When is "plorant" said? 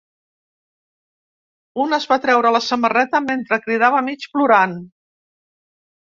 4.37-4.73